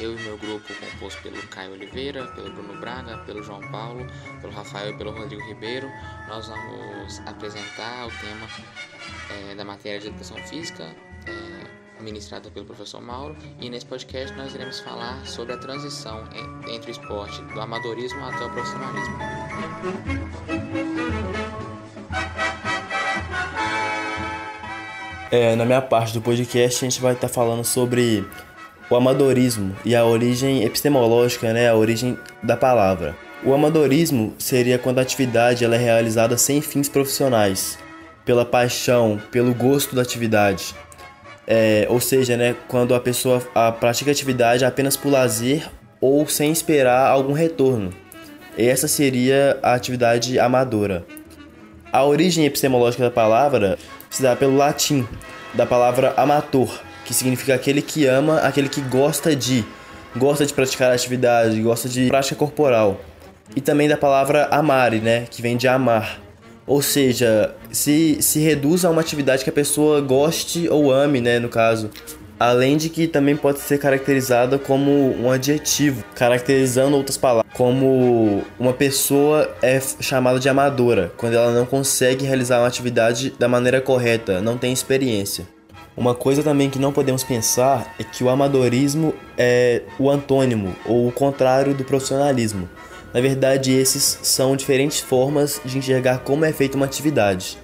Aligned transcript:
eu 0.00 0.18
e 0.18 0.22
meu 0.22 0.38
grupo 0.38 0.72
composto 0.74 1.22
pelo 1.22 1.36
Caio 1.48 1.72
Oliveira, 1.72 2.26
pelo 2.28 2.50
Bruno 2.52 2.80
Braga, 2.80 3.18
pelo 3.18 3.42
João 3.42 3.60
Paulo, 3.70 4.06
pelo 4.40 4.52
Rafael 4.52 4.90
e 4.90 4.96
pelo 4.96 5.10
Rodrigo 5.10 5.42
Ribeiro, 5.42 5.90
nós 6.26 6.48
vamos 6.48 7.20
apresentar 7.26 8.06
o 8.06 8.10
tema 8.10 8.48
é, 9.30 9.54
da 9.54 9.64
matéria 9.64 10.00
de 10.00 10.08
educação 10.08 10.38
física, 10.38 10.84
é, 11.26 12.02
ministrada 12.02 12.50
pelo 12.50 12.64
professor 12.64 13.00
Mauro, 13.00 13.36
e 13.60 13.68
nesse 13.68 13.84
podcast 13.84 14.34
nós 14.36 14.54
iremos 14.54 14.80
falar 14.80 15.24
sobre 15.26 15.52
a 15.52 15.58
transição 15.58 16.24
entre 16.68 16.90
o 16.90 16.92
esporte 16.92 17.42
do 17.42 17.60
amadorismo 17.60 18.24
até 18.24 18.44
o 18.44 18.50
profissionalismo. 18.50 19.18
É, 25.30 25.54
na 25.54 25.64
minha 25.64 25.80
parte 25.80 26.12
do 26.14 26.20
podcast, 26.20 26.84
a 26.84 26.88
gente 26.88 27.00
vai 27.00 27.12
estar 27.12 27.28
falando 27.28 27.64
sobre 27.64 28.26
o 28.90 28.96
amadorismo 28.96 29.74
e 29.84 29.94
a 29.94 30.04
origem 30.04 30.64
epistemológica, 30.64 31.52
né, 31.52 31.68
a 31.68 31.76
origem 31.76 32.18
da 32.42 32.56
palavra. 32.56 33.14
O 33.44 33.54
amadorismo 33.54 34.34
seria 34.36 34.78
quando 34.78 34.98
a 34.98 35.02
atividade 35.02 35.64
ela 35.64 35.76
é 35.76 35.78
realizada 35.78 36.36
sem 36.36 36.60
fins 36.60 36.88
profissionais, 36.88 37.78
pela 38.24 38.44
paixão, 38.44 39.20
pelo 39.30 39.54
gosto 39.54 39.94
da 39.94 40.02
atividade. 40.02 40.74
É, 41.46 41.86
ou 41.88 42.00
seja, 42.00 42.36
né, 42.36 42.56
quando 42.68 42.94
a 42.94 43.00
pessoa 43.00 43.40
a, 43.54 43.70
pratica 43.70 44.10
atividade 44.10 44.64
apenas 44.64 44.96
por 44.96 45.10
lazer 45.10 45.70
ou 46.00 46.26
sem 46.26 46.50
esperar 46.50 47.08
algum 47.08 47.32
retorno. 47.32 47.92
Essa 48.58 48.88
seria 48.88 49.58
a 49.62 49.74
atividade 49.74 50.38
amadora. 50.38 51.06
A 51.92 52.04
origem 52.04 52.44
epistemológica 52.44 53.04
da 53.04 53.10
palavra 53.10 53.78
se 54.10 54.22
dá 54.22 54.34
pelo 54.34 54.56
latim, 54.56 55.06
da 55.54 55.64
palavra 55.64 56.12
amator, 56.16 56.80
que 57.10 57.14
significa 57.14 57.56
aquele 57.56 57.82
que 57.82 58.06
ama, 58.06 58.38
aquele 58.38 58.68
que 58.68 58.80
gosta 58.80 59.34
de, 59.34 59.64
gosta 60.14 60.46
de 60.46 60.54
praticar 60.54 60.92
atividade, 60.92 61.60
gosta 61.60 61.88
de 61.88 62.06
prática 62.06 62.36
corporal. 62.36 63.00
E 63.56 63.60
também 63.60 63.88
da 63.88 63.96
palavra 63.96 64.46
amare, 64.52 65.00
né, 65.00 65.26
que 65.28 65.42
vem 65.42 65.56
de 65.56 65.66
amar. 65.66 66.20
Ou 66.64 66.80
seja, 66.80 67.52
se, 67.72 68.22
se 68.22 68.38
reduz 68.38 68.84
a 68.84 68.90
uma 68.90 69.00
atividade 69.00 69.42
que 69.42 69.50
a 69.50 69.52
pessoa 69.52 70.00
goste 70.00 70.68
ou 70.68 70.92
ame, 70.92 71.20
né, 71.20 71.40
no 71.40 71.48
caso. 71.48 71.90
Além 72.38 72.76
de 72.76 72.88
que 72.88 73.08
também 73.08 73.36
pode 73.36 73.58
ser 73.58 73.78
caracterizada 73.78 74.56
como 74.56 75.12
um 75.20 75.32
adjetivo, 75.32 76.04
caracterizando 76.14 76.96
outras 76.96 77.16
palavras, 77.16 77.52
como 77.54 78.44
uma 78.56 78.72
pessoa 78.72 79.52
é 79.60 79.82
chamada 80.00 80.38
de 80.38 80.48
amadora, 80.48 81.12
quando 81.16 81.34
ela 81.34 81.52
não 81.52 81.66
consegue 81.66 82.24
realizar 82.24 82.60
uma 82.60 82.68
atividade 82.68 83.34
da 83.36 83.48
maneira 83.48 83.80
correta, 83.80 84.40
não 84.40 84.56
tem 84.56 84.72
experiência. 84.72 85.44
Uma 85.96 86.14
coisa 86.14 86.42
também 86.42 86.70
que 86.70 86.78
não 86.78 86.92
podemos 86.92 87.24
pensar 87.24 87.94
é 87.98 88.04
que 88.04 88.22
o 88.22 88.28
amadorismo 88.28 89.12
é 89.36 89.82
o 89.98 90.08
antônimo 90.08 90.74
ou 90.86 91.08
o 91.08 91.12
contrário 91.12 91.74
do 91.74 91.84
profissionalismo. 91.84 92.68
Na 93.12 93.20
verdade, 93.20 93.72
esses 93.72 94.20
são 94.22 94.54
diferentes 94.54 95.00
formas 95.00 95.60
de 95.64 95.76
enxergar 95.76 96.18
como 96.18 96.44
é 96.44 96.52
feita 96.52 96.76
uma 96.76 96.86
atividade. 96.86 97.58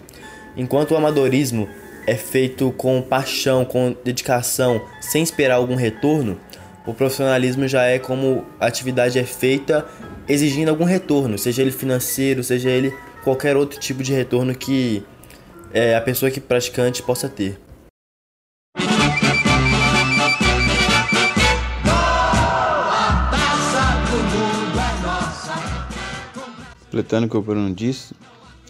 Enquanto 0.57 0.91
o 0.91 0.97
amadorismo 0.97 1.69
é 2.07 2.17
feito 2.17 2.73
com 2.73 3.01
paixão, 3.01 3.65
com 3.65 3.95
dedicação, 4.05 4.83
sem 5.01 5.23
esperar 5.23 5.57
algum 5.57 5.77
retorno, 5.77 6.39
o 6.85 6.93
profissionalismo 6.93 7.67
já 7.69 7.85
é 7.85 7.99
como 7.99 8.45
a 8.61 8.67
atividade 8.67 9.19
é 9.19 9.25
feita 9.25 9.87
exigindo 10.29 10.69
algum 10.69 10.85
retorno, 10.85 11.39
seja 11.39 11.63
ele 11.63 11.71
financeiro, 11.71 12.43
seja 12.43 12.71
ele 12.71 12.93
qualquer 13.23 13.57
outro 13.57 13.79
tipo 13.79 14.03
de 14.03 14.13
retorno 14.13 14.55
que 14.55 15.05
é, 15.73 15.97
a 15.97 16.01
pessoa 16.01 16.31
que 16.31 16.41
praticante 16.41 17.03
possa 17.03 17.29
ter. 17.29 17.59
Completando 26.97 27.27
o 27.27 27.29
que 27.29 27.37
o 27.37 27.43
Bruno 27.43 27.75
disse, 27.75 28.15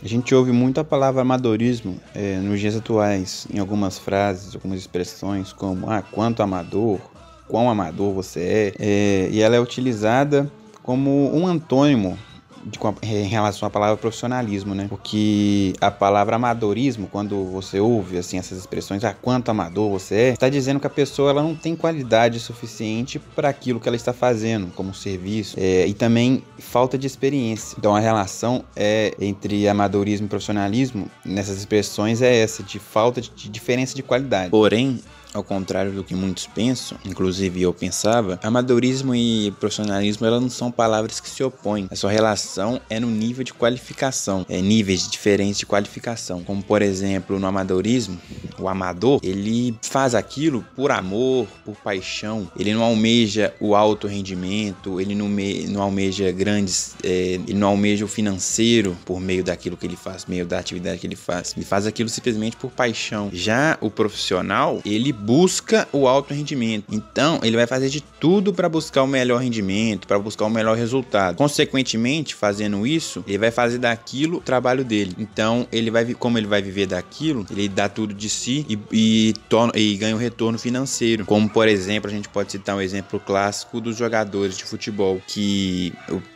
a 0.02 0.08
gente 0.08 0.34
ouve 0.34 0.50
muito 0.50 0.80
a 0.80 0.84
palavra 0.84 1.22
amadorismo 1.22 2.00
é, 2.12 2.38
nos 2.38 2.58
dias 2.58 2.74
atuais, 2.74 3.46
em 3.54 3.60
algumas 3.60 4.00
frases, 4.00 4.52
algumas 4.52 4.80
expressões, 4.80 5.52
como 5.52 5.88
ah, 5.88 6.02
quanto 6.02 6.42
amador, 6.42 6.98
quão 7.46 7.70
amador 7.70 8.12
você 8.12 8.40
é, 8.40 8.74
é 8.80 9.28
e 9.30 9.40
ela 9.40 9.54
é 9.54 9.60
utilizada 9.60 10.50
como 10.82 11.32
um 11.32 11.46
antônimo 11.46 12.18
de, 12.66 12.78
em 13.02 13.28
relação 13.28 13.66
à 13.66 13.70
palavra 13.70 13.96
profissionalismo, 13.96 14.74
né? 14.74 14.86
Porque 14.88 15.72
a 15.80 15.90
palavra 15.90 16.36
amadorismo, 16.36 17.06
quando 17.06 17.44
você 17.44 17.78
ouve 17.78 18.18
assim 18.18 18.38
essas 18.38 18.58
expressões, 18.58 19.04
ah, 19.04 19.14
quanto 19.14 19.48
amador 19.50 19.90
você 19.90 20.14
é, 20.14 20.28
está 20.30 20.48
dizendo 20.48 20.80
que 20.80 20.86
a 20.86 20.90
pessoa 20.90 21.30
ela 21.30 21.42
não 21.42 21.54
tem 21.54 21.76
qualidade 21.76 22.40
suficiente 22.40 23.18
para 23.18 23.48
aquilo 23.48 23.78
que 23.78 23.88
ela 23.88 23.96
está 23.96 24.12
fazendo 24.12 24.72
como 24.74 24.92
serviço 24.92 25.56
é, 25.58 25.86
e 25.86 25.94
também 25.94 26.42
falta 26.58 26.98
de 26.98 27.06
experiência. 27.06 27.76
Então 27.78 27.94
a 27.94 28.00
relação 28.00 28.64
é 28.74 29.14
entre 29.20 29.68
amadorismo 29.68 30.26
e 30.26 30.28
profissionalismo 30.28 31.08
nessas 31.24 31.58
expressões 31.58 32.20
é 32.20 32.36
essa 32.36 32.62
de 32.62 32.78
falta 32.78 33.20
de, 33.20 33.30
de 33.30 33.48
diferença 33.48 33.94
de 33.94 34.02
qualidade. 34.02 34.50
Porém, 34.50 35.00
ao 35.36 35.44
contrário 35.44 35.92
do 35.92 36.02
que 36.02 36.14
muitos 36.14 36.46
pensam, 36.46 36.98
inclusive 37.04 37.62
eu 37.62 37.72
pensava, 37.72 38.38
amadorismo 38.42 39.14
e 39.14 39.50
profissionalismo 39.60 40.26
elas 40.26 40.40
não 40.40 40.50
são 40.50 40.70
palavras 40.70 41.20
que 41.20 41.28
se 41.28 41.42
opõem. 41.42 41.86
A 41.90 41.96
sua 41.96 42.10
relação 42.10 42.80
é 42.88 42.98
no 42.98 43.08
nível 43.08 43.44
de 43.44 43.52
qualificação, 43.52 44.46
é 44.48 44.60
níveis 44.60 45.08
diferentes 45.08 45.58
de 45.58 45.66
qualificação. 45.66 46.42
Como 46.42 46.62
por 46.62 46.80
exemplo, 46.80 47.38
no 47.38 47.46
amadorismo, 47.46 48.18
o 48.58 48.68
amador, 48.68 49.20
ele 49.22 49.76
faz 49.82 50.14
aquilo 50.14 50.64
por 50.74 50.90
amor, 50.90 51.46
por 51.64 51.76
paixão. 51.76 52.50
Ele 52.58 52.72
não 52.72 52.82
almeja 52.82 53.52
o 53.60 53.74
alto 53.74 54.06
rendimento, 54.06 55.00
ele 55.00 55.14
não, 55.14 55.28
me, 55.28 55.66
não 55.66 55.82
almeja 55.82 56.30
grandes, 56.32 56.94
é, 57.02 57.34
ele 57.34 57.54
não 57.54 57.68
almeja 57.68 58.04
o 58.04 58.08
financeiro 58.08 58.96
por 59.04 59.20
meio 59.20 59.44
daquilo 59.44 59.76
que 59.76 59.86
ele 59.86 59.96
faz, 59.96 60.24
meio 60.24 60.46
da 60.46 60.58
atividade 60.58 60.98
que 60.98 61.06
ele 61.06 61.16
faz. 61.16 61.52
Ele 61.56 61.66
faz 61.66 61.86
aquilo 61.86 62.08
simplesmente 62.08 62.56
por 62.56 62.70
paixão. 62.70 63.28
Já 63.32 63.76
o 63.80 63.90
profissional, 63.90 64.80
ele 64.84 65.12
busca 65.26 65.88
o 65.92 66.06
alto 66.06 66.32
rendimento. 66.32 66.84
Então, 66.92 67.40
ele 67.42 67.56
vai 67.56 67.66
fazer 67.66 67.88
de 67.88 68.00
tudo 68.00 68.54
para 68.54 68.68
buscar 68.68 69.02
o 69.02 69.08
melhor 69.08 69.42
rendimento, 69.42 70.06
para 70.06 70.18
buscar 70.20 70.44
o 70.44 70.50
melhor 70.50 70.76
resultado. 70.76 71.34
Consequentemente, 71.36 72.32
fazendo 72.32 72.86
isso, 72.86 73.24
ele 73.26 73.38
vai 73.38 73.50
fazer 73.50 73.78
daquilo 73.78 74.38
o 74.38 74.40
trabalho 74.40 74.84
dele. 74.84 75.16
Então, 75.18 75.66
ele 75.72 75.90
vai, 75.90 76.14
como 76.14 76.38
ele 76.38 76.46
vai 76.46 76.62
viver 76.62 76.86
daquilo, 76.86 77.44
ele 77.50 77.68
dá 77.68 77.88
tudo 77.88 78.14
de 78.14 78.30
si 78.30 78.64
e, 78.68 78.78
e, 78.92 79.34
torna, 79.48 79.72
e 79.74 79.96
ganha 79.96 80.14
um 80.14 80.18
retorno 80.18 80.58
financeiro. 80.58 81.24
Como, 81.24 81.48
por 81.48 81.66
exemplo, 81.66 82.08
a 82.08 82.14
gente 82.14 82.28
pode 82.28 82.52
citar 82.52 82.76
um 82.76 82.80
exemplo 82.80 83.18
clássico 83.18 83.80
dos 83.80 83.96
jogadores 83.96 84.56
de 84.56 84.64
futebol, 84.64 85.20
que 85.26 85.92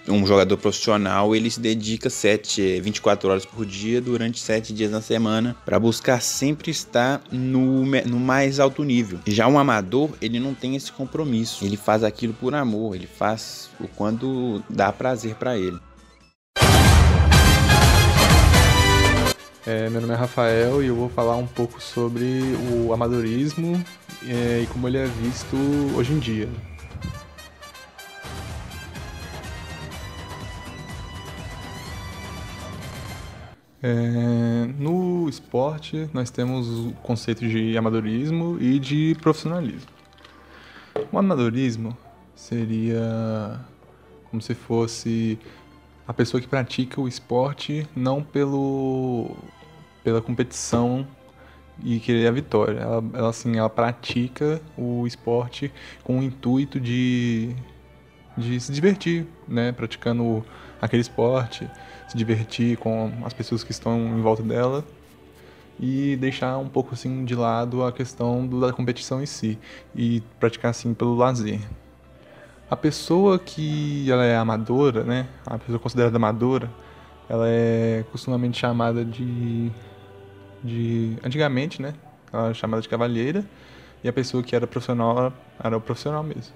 um 0.09 0.27
jogador 0.27 0.57
profissional 0.57 1.37
ele 1.37 1.49
se 1.49 1.61
dedica 1.61 2.11
7, 2.11 2.81
24 2.81 3.31
horas 3.31 3.47
por 3.47 3.65
dia 3.65 4.01
durante 4.01 4.41
7 4.41 4.73
dias 4.73 4.91
na 4.91 5.01
semana 5.01 5.57
para 5.65 5.79
buscar 5.79 6.21
sempre 6.21 6.73
estar 6.73 7.23
no, 7.31 7.85
no 7.85 8.19
mais 8.19 8.59
alto 8.59 8.80
alto 8.81 8.85
nível. 8.85 9.21
Já 9.27 9.47
um 9.47 9.59
amador, 9.59 10.11
ele 10.21 10.41
não 10.41 10.55
tem 10.55 10.75
esse 10.75 10.91
compromisso. 10.91 11.65
Ele 11.65 11.77
faz 11.77 12.03
aquilo 12.03 12.33
por 12.33 12.55
amor, 12.55 12.95
ele 12.95 13.07
faz 13.07 13.71
o 13.79 13.87
quando 13.87 14.63
dá 14.69 14.93
prazer 14.93 15.35
para 15.35 15.57
ele. 15.57 15.79
É, 19.67 19.91
meu 19.91 20.01
nome 20.01 20.15
é 20.15 20.17
Rafael 20.17 20.83
e 20.83 20.87
eu 20.87 20.97
vou 20.97 21.11
falar 21.11 21.37
um 21.37 21.47
pouco 21.47 21.83
sobre 21.83 22.41
o 22.73 22.93
amadorismo 22.95 23.85
é, 24.27 24.63
e 24.63 24.67
como 24.67 24.89
ele 24.89 24.97
é 24.97 25.07
visto 25.07 25.57
hoje 25.95 26.15
em 26.15 26.19
dia. 26.19 26.49
É, 33.83 34.67
no 34.79 35.27
esporte, 35.27 36.09
nós 36.13 36.31
temos 36.31 36.69
o 36.69 36.93
conceito 37.03 37.49
de 37.49 37.79
amadorismo 37.79 38.59
e 38.61 38.79
de 38.79 39.17
profissionalismo. 39.23 39.89
O 41.11 41.19
amadorismo 41.19 41.97
seria 42.35 43.59
como 44.31 44.43
se 44.43 44.55
fosse 44.55 45.39
a 46.07 46.13
pessoa 46.13 46.41
que 46.41 46.47
pratica 46.47 47.01
o 47.01 47.09
esporte 47.09 47.87
não 47.97 48.23
pelo 48.23 49.35
pela 50.05 50.21
competição 50.21 51.07
e 51.83 52.01
querer 52.01 52.27
a 52.27 52.33
vitória. 52.33 52.81
Ela, 52.81 53.05
ela 53.15 53.29
assim, 53.31 53.57
ela 53.57 53.71
pratica 53.71 54.61
o 54.77 55.07
esporte 55.07 55.73
com 56.05 56.19
o 56.19 56.23
intuito 56.23 56.79
de 56.79 57.57
de 58.37 58.61
se 58.61 58.73
divertir, 58.73 59.27
né, 59.49 59.73
praticando 59.73 60.45
aquele 60.81 61.03
esporte 61.03 61.69
se 62.11 62.17
divertir 62.17 62.77
com 62.77 63.13
as 63.25 63.33
pessoas 63.33 63.63
que 63.63 63.71
estão 63.71 63.97
em 64.19 64.21
volta 64.21 64.43
dela 64.43 64.85
e 65.79 66.17
deixar 66.17 66.59
um 66.59 66.69
pouco 66.69 66.93
assim 66.93 67.25
de 67.25 67.37
lado 67.37 67.85
a 67.85 67.93
questão 67.93 68.45
do, 68.45 68.61
da 68.61 68.73
competição 68.73 69.23
em 69.23 69.27
si 69.27 69.57
e 69.95 70.21
praticar 70.41 70.73
assim 70.73 70.93
pelo 70.93 71.15
lazer. 71.15 71.61
A 72.69 72.77
pessoa 72.77 73.39
que 73.39 74.11
ela 74.11 74.25
é 74.25 74.37
amadora, 74.37 75.05
né? 75.05 75.29
A 75.47 75.57
pessoa 75.57 75.79
considerada 75.79 76.17
amadora, 76.17 76.69
ela 77.29 77.47
é 77.49 78.05
costumamente 78.11 78.59
chamada 78.59 79.05
de 79.05 79.71
de 80.63 81.17
antigamente, 81.25 81.81
né? 81.81 81.95
Ela 82.33 82.47
era 82.47 82.55
chamada 82.55 82.83
de 82.83 82.89
cavalheira 82.89 83.45
e 84.03 84.09
a 84.09 84.13
pessoa 84.13 84.43
que 84.43 84.57
era 84.57 84.67
profissional 84.67 85.33
era 85.63 85.77
o 85.77 85.81
profissional 85.81 86.25
mesmo. 86.25 86.53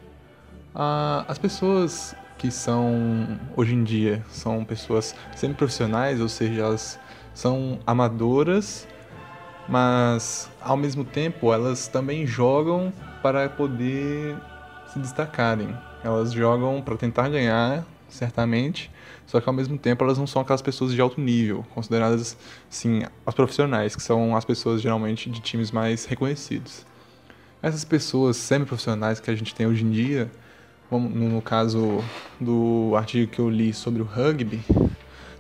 Ah, 0.75 1.25
as 1.29 1.39
pessoas 1.39 2.17
que 2.39 2.51
são, 2.51 3.39
hoje 3.57 3.75
em 3.75 3.85
dia, 3.85 4.25
são 4.29 4.65
pessoas 4.65 5.15
semi-profissionais, 5.35 6.21
ou 6.21 6.29
seja, 6.29 6.63
elas 6.63 6.99
são 7.33 7.79
amadoras, 7.87 8.87
mas 9.69 10.51
ao 10.61 10.77
mesmo 10.77 11.05
tempo 11.05 11.53
elas 11.53 11.89
também 11.89 12.27
jogam 12.27 12.93
para 13.23 13.49
poder 13.49 14.37
se 14.93 14.99
destacarem. 14.99 15.77
Elas 16.03 16.33
jogam 16.33 16.83
para 16.83 16.97
tentar 16.97 17.29
ganhar, 17.29 17.85
certamente, 18.09 18.91
só 19.27 19.41
que 19.41 19.49
ao 19.49 19.55
mesmo 19.55 19.79
tempo 19.79 20.05
elas 20.05 20.19
não 20.19 20.27
são 20.27 20.43
aquelas 20.43 20.63
pessoas 20.63 20.93
de 20.93 21.01
alto 21.01 21.21
nível, 21.21 21.65
consideradas, 21.75 22.37
sim, 22.69 23.03
as 23.25 23.35
profissionais, 23.35 23.97
que 23.97 24.03
são 24.03 24.37
as 24.37 24.45
pessoas 24.45 24.83
geralmente 24.83 25.31
de 25.31 25.41
times 25.41 25.71
mais 25.71 26.05
reconhecidos. 26.05 26.87
Essas 27.63 27.85
pessoas 27.85 28.37
semi-profissionais 28.37 29.19
que 29.19 29.31
a 29.31 29.35
gente 29.35 29.55
tem 29.55 29.67
hoje 29.67 29.85
em 29.85 29.91
dia, 29.91 30.31
no 30.91 31.43
caso 31.43 32.03
do 32.41 32.93
artigo 32.97 33.31
que 33.31 33.39
eu 33.39 33.49
li 33.49 33.73
sobre 33.73 34.03
o 34.03 34.05
rugby, 34.05 34.61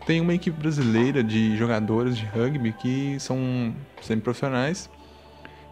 tem 0.06 0.20
uma 0.20 0.34
equipe 0.34 0.58
brasileira 0.58 1.22
de 1.22 1.56
jogadores 1.56 2.16
de 2.16 2.24
rugby 2.26 2.72
que 2.72 3.18
são 3.18 3.74
semi-profissionais 4.02 4.90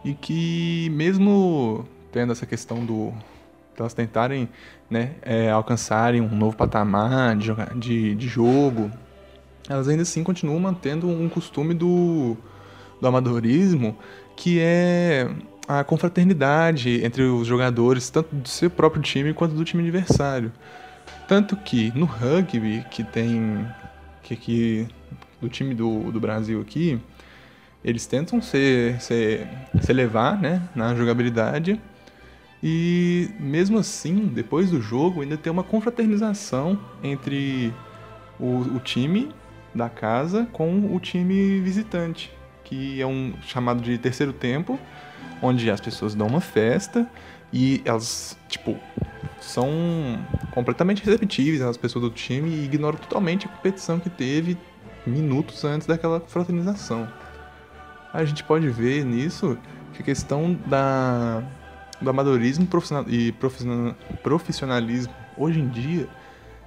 e 0.03 0.13
que 0.13 0.89
mesmo 0.91 1.85
tendo 2.11 2.31
essa 2.31 2.45
questão 2.45 2.85
do 2.85 3.13
elas 3.77 3.93
tentarem 3.93 4.47
né, 4.89 5.15
é, 5.23 5.49
alcançarem 5.49 6.21
um 6.21 6.35
novo 6.35 6.55
patamar 6.55 7.35
de, 7.35 7.49
de, 7.75 8.15
de, 8.15 8.27
jogo, 8.27 8.91
elas 9.67 9.87
ainda 9.87 10.03
assim 10.03 10.23
continuam 10.23 10.59
mantendo 10.59 11.09
um 11.09 11.27
costume 11.27 11.73
do, 11.73 12.37
do 13.01 13.07
amadorismo 13.07 13.97
que 14.35 14.59
é 14.59 15.27
a 15.67 15.83
confraternidade 15.83 17.03
entre 17.03 17.23
os 17.23 17.47
jogadores, 17.47 18.09
tanto 18.09 18.35
do 18.35 18.47
seu 18.47 18.69
próprio 18.69 19.01
time 19.01 19.33
quanto 19.33 19.55
do 19.55 19.63
time 19.63 19.83
adversário. 19.83 20.51
Tanto 21.27 21.55
que 21.55 21.91
no 21.95 22.05
rugby, 22.05 22.85
que 22.91 23.03
tem. 23.03 23.65
que, 24.21 24.35
que 24.35 24.87
do 25.41 25.49
time 25.49 25.73
do, 25.73 26.11
do 26.11 26.19
Brasil 26.19 26.61
aqui, 26.61 26.99
eles 27.83 28.05
tentam 28.05 28.41
se, 28.41 28.95
se, 28.99 29.45
se 29.81 29.91
elevar 29.91 30.39
né, 30.39 30.61
na 30.73 30.95
jogabilidade 30.95 31.79
e 32.65 33.29
mesmo 33.41 33.77
assim, 33.77 34.27
depois 34.27 34.71
do 34.71 34.81
jogo, 34.81 35.21
ainda 35.21 35.35
tem 35.35 35.51
uma 35.51 35.65
confraternização 35.65 36.79
entre 37.03 37.73
o, 38.39 38.59
o 38.59 38.79
time 38.79 39.29
da 39.75 39.89
casa 39.89 40.47
com 40.53 40.95
o 40.95 40.97
time 40.97 41.59
visitante, 41.59 42.31
que 42.63 43.01
é 43.01 43.05
um 43.05 43.33
chamado 43.41 43.81
de 43.81 43.97
terceiro 43.97 44.31
tempo, 44.31 44.79
onde 45.43 45.69
as 45.69 45.81
pessoas 45.81 46.15
dão 46.15 46.25
uma 46.25 46.39
festa 46.39 47.05
e 47.51 47.81
elas, 47.83 48.37
tipo, 48.47 48.79
são 49.41 49.69
completamente 50.51 51.03
receptíveis 51.03 51.61
às 51.61 51.75
pessoas 51.75 52.05
do 52.05 52.09
time 52.09 52.49
e 52.49 52.63
ignoram 52.63 52.97
totalmente 52.97 53.45
a 53.45 53.49
competição 53.49 53.99
que 53.99 54.09
teve 54.09 54.57
minutos 55.05 55.63
antes 55.65 55.85
daquela 55.85 56.21
fraternização. 56.21 57.07
A 58.13 58.23
gente 58.23 58.43
pode 58.43 58.69
ver 58.69 59.03
nisso 59.03 59.57
que 59.93 60.01
a 60.01 60.05
questão 60.05 60.57
da 60.65 61.43
do 62.01 62.09
amadorismo 62.09 62.67
e 63.07 63.31
profissionalismo 64.23 65.13
hoje 65.37 65.59
em 65.59 65.69
dia, 65.69 66.07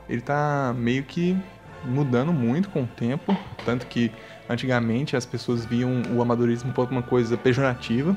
ele 0.09 0.21
está 0.21 0.75
meio 0.77 1.03
que 1.03 1.37
mudando 1.85 2.33
muito 2.33 2.71
com 2.71 2.85
o 2.85 2.87
tempo, 2.87 3.37
tanto 3.65 3.87
que 3.87 4.11
antigamente 4.49 5.17
as 5.17 5.27
pessoas 5.27 5.65
viam 5.65 6.03
o 6.15 6.23
amadorismo 6.23 6.73
como 6.73 6.91
uma 6.91 7.03
coisa 7.03 7.37
pejorativa, 7.37 8.17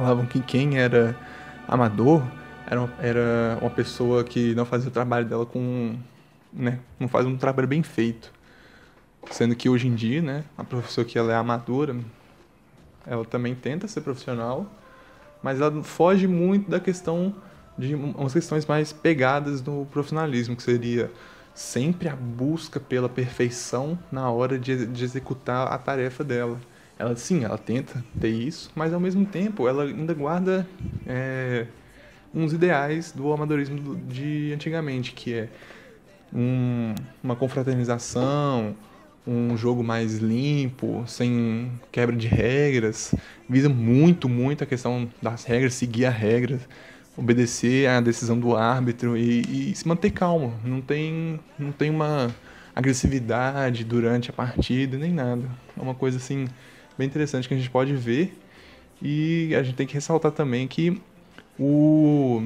falavam 0.00 0.26
que 0.26 0.40
quem 0.40 0.78
era 0.78 1.16
amador 1.68 2.22
era 2.66 2.80
uma, 2.80 2.92
era 2.98 3.58
uma 3.60 3.70
pessoa 3.70 4.24
que 4.24 4.54
não 4.54 4.64
fazia 4.64 4.88
o 4.88 4.92
trabalho 4.92 5.26
dela 5.26 5.46
com, 5.46 5.96
né, 6.52 6.78
não 6.98 7.08
faz 7.08 7.26
um 7.26 7.36
trabalho 7.36 7.68
bem 7.68 7.82
feito, 7.82 8.32
sendo 9.30 9.54
que 9.54 9.68
hoje 9.68 9.86
em 9.88 9.94
dia, 9.94 10.22
né, 10.22 10.44
a 10.56 10.64
professora 10.64 11.06
que 11.06 11.18
ela 11.18 11.32
é 11.32 11.36
amadora, 11.36 11.96
ela 13.06 13.24
também 13.24 13.54
tenta 13.54 13.86
ser 13.86 14.00
profissional 14.00 14.70
mas 15.44 15.60
ela 15.60 15.82
foge 15.82 16.26
muito 16.26 16.70
da 16.70 16.80
questão 16.80 17.34
de 17.76 17.94
umas 17.94 18.32
questões 18.32 18.64
mais 18.64 18.94
pegadas 18.94 19.60
no 19.60 19.84
profissionalismo, 19.84 20.56
que 20.56 20.62
seria 20.62 21.12
sempre 21.54 22.08
a 22.08 22.16
busca 22.16 22.80
pela 22.80 23.10
perfeição 23.10 23.98
na 24.10 24.30
hora 24.30 24.58
de, 24.58 24.86
de 24.86 25.04
executar 25.04 25.70
a 25.70 25.76
tarefa 25.76 26.24
dela. 26.24 26.58
Ela 26.98 27.16
sim, 27.16 27.44
ela 27.44 27.58
tenta 27.58 28.04
ter 28.20 28.28
isso, 28.28 28.70
mas 28.74 28.92
ao 28.92 29.00
mesmo 29.00 29.26
tempo 29.26 29.66
ela 29.68 29.84
ainda 29.84 30.14
guarda 30.14 30.66
é, 31.06 31.66
uns 32.32 32.52
ideais 32.52 33.10
do 33.12 33.32
amadorismo 33.32 33.96
de 33.96 34.52
antigamente, 34.52 35.12
que 35.12 35.34
é 35.34 35.48
um, 36.32 36.94
uma 37.22 37.34
confraternização, 37.34 38.76
um 39.26 39.56
jogo 39.56 39.82
mais 39.82 40.18
limpo, 40.18 41.04
sem 41.06 41.72
quebra 41.90 42.14
de 42.14 42.28
regras, 42.28 43.14
visa 43.48 43.68
muito, 43.68 44.28
muito 44.28 44.62
a 44.62 44.66
questão 44.66 45.08
das 45.20 45.44
regras, 45.44 45.74
seguir 45.74 46.04
a 46.06 46.10
regra, 46.10 46.60
obedecer 47.16 47.88
à 47.88 48.00
decisão 48.00 48.38
do 48.38 48.56
árbitro 48.56 49.16
e, 49.16 49.70
e, 49.70 49.74
se 49.74 49.86
manter 49.86 50.10
calmo. 50.10 50.54
Não 50.64 50.80
tem, 50.80 51.40
não 51.58 51.72
tem 51.72 51.90
uma 51.90 52.34
agressividade 52.74 53.84
durante 53.84 54.30
a 54.30 54.32
partida 54.32 54.98
nem 54.98 55.12
nada. 55.12 55.48
É 55.76 55.80
uma 55.80 55.94
coisa 55.94 56.18
assim 56.18 56.46
bem 56.96 57.06
interessante 57.06 57.48
que 57.48 57.54
a 57.54 57.56
gente 57.56 57.70
pode 57.70 57.94
ver 57.94 58.38
e 59.02 59.54
a 59.54 59.62
gente 59.62 59.74
tem 59.74 59.86
que 59.86 59.94
ressaltar 59.94 60.32
também 60.32 60.66
que 60.66 61.00
o, 61.58 62.42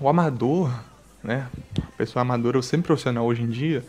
o 0.00 0.08
amador, 0.08 0.72
né, 1.22 1.48
a 1.78 1.96
pessoa 1.96 2.22
amadora 2.22 2.56
ou 2.56 2.62
sempre 2.62 2.86
profissional 2.86 3.26
hoje 3.26 3.42
em 3.42 3.48
dia, 3.48 3.84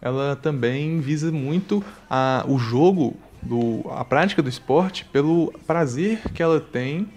ela 0.00 0.36
também 0.36 1.00
visa 1.00 1.32
muito 1.32 1.82
a, 2.08 2.44
o 2.46 2.58
jogo, 2.58 3.16
do, 3.42 3.84
a 3.90 4.04
prática 4.04 4.42
do 4.42 4.48
esporte, 4.48 5.04
pelo 5.06 5.52
prazer 5.66 6.20
que 6.32 6.42
ela 6.42 6.60
tem 6.60 7.08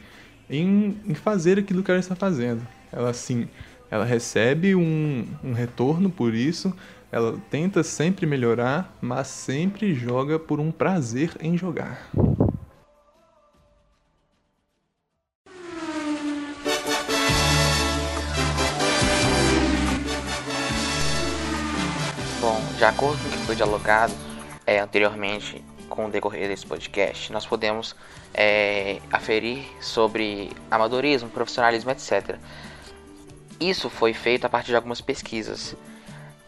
em, 0.50 0.98
em 1.06 1.14
fazer 1.14 1.60
aquilo 1.60 1.84
que 1.84 1.92
ela 1.92 2.00
está 2.00 2.16
fazendo. 2.16 2.66
Ela, 2.92 3.10
assim, 3.10 3.48
ela 3.90 4.06
recebe 4.06 4.76
um, 4.76 5.28
um 5.44 5.54
retorno 5.54 6.10
por 6.10 6.34
isso, 6.34 6.74
ela 7.12 7.38
tenta 7.50 7.84
sempre 7.84 8.26
melhorar, 8.26 8.98
mas 9.02 9.28
sempre 9.28 9.94
joga 9.94 10.40
por 10.40 10.60
um 10.60 10.72
prazer 10.72 11.36
em 11.42 11.58
jogar. 11.58 12.10
De 22.82 22.86
acordo 22.86 23.22
com 23.22 23.28
o 23.28 23.32
que 23.32 23.38
foi 23.46 23.56
dialogado 23.56 24.12
é, 24.66 24.80
anteriormente 24.80 25.64
com 25.88 26.08
o 26.08 26.10
decorrer 26.10 26.48
desse 26.48 26.66
podcast, 26.66 27.32
nós 27.32 27.46
podemos 27.46 27.96
é, 28.34 29.00
aferir 29.12 29.64
sobre 29.80 30.50
amadorismo, 30.72 31.30
profissionalismo, 31.30 31.92
etc. 31.92 32.40
Isso 33.60 33.88
foi 33.88 34.16
feito 34.16 34.46
a 34.46 34.50
partir 34.50 34.70
de 34.70 34.76
algumas 34.76 35.00
pesquisas 35.00 35.76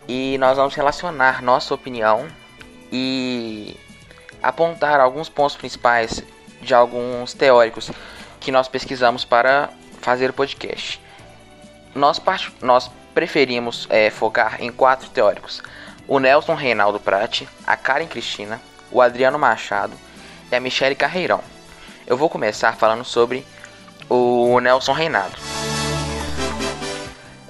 e 0.07 0.38
nós 0.38 0.57
vamos 0.57 0.75
relacionar 0.75 1.41
nossa 1.41 1.74
opinião 1.74 2.27
e 2.91 3.77
apontar 4.41 5.00
alguns 5.00 5.29
pontos 5.29 5.55
principais 5.55 6.24
de 6.62 6.74
alguns 6.74 7.33
teóricos 7.33 7.91
que 8.39 8.51
nós 8.51 8.67
pesquisamos 8.67 9.24
para 9.24 9.69
fazer 10.01 10.29
o 10.29 10.33
podcast. 10.33 11.01
Nós, 11.95 12.22
nós 12.62 12.91
preferimos 13.13 13.88
é, 13.89 14.10
focar 14.10 14.62
em 14.62 14.72
quatro 14.72 15.10
teóricos 15.10 15.62
o 16.07 16.19
Nelson 16.19 16.55
Reinaldo 16.55 17.00
Prati, 17.00 17.48
a 17.65 17.77
Karen 17.77 18.07
Cristina, 18.07 18.62
o 18.91 19.01
Adriano 19.01 19.39
Machado 19.39 19.93
e 20.51 20.55
a 20.55 20.60
Michele 20.60 20.95
Carreirão. 20.95 21.41
Eu 22.05 22.17
vou 22.17 22.29
começar 22.29 22.75
falando 22.75 23.05
sobre 23.05 23.45
o 24.10 24.60
Nelson 24.60 24.91
Reinaldo. 24.91 25.38